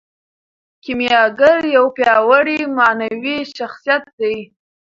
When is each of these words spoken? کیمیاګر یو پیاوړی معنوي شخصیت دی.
کیمیاګر 0.83 1.57
یو 1.75 1.85
پیاوړی 1.95 2.59
معنوي 2.77 3.37
شخصیت 3.57 4.03
دی. 4.19 4.37